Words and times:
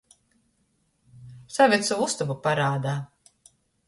Saved 1.57 1.85
sovu 1.89 2.07
ustobu 2.09 2.37
parādā! 2.47 2.95